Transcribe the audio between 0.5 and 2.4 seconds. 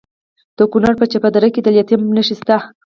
د کونړ په چپه دره کې د لیتیم نښې